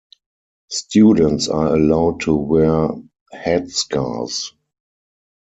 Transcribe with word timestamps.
Students 0.71 1.47
are 1.47 1.75
allowed 1.75 2.21
to 2.21 2.35
wear 2.35 2.89
headscarves. 3.35 4.49